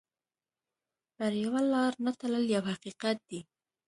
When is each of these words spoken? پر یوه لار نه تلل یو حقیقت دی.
پر 1.15 1.31
یوه 1.43 1.61
لار 1.71 1.93
نه 2.05 2.11
تلل 2.19 2.45
یو 2.55 2.63
حقیقت 2.71 3.17
دی. 3.29 3.39